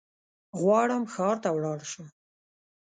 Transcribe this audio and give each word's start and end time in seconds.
غواړم 0.59 1.03
ښار 1.13 1.35
ته 1.43 1.49
ولاړشم 1.51 2.05